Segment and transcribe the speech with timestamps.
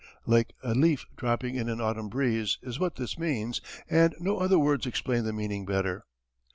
[0.25, 4.57] Like a leaf dropping in an autumn breeze is what this means, and no other
[4.57, 6.05] words explain the meaning better.